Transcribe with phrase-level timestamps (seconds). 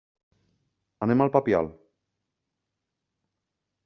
[1.07, 1.69] Anem al Papiol.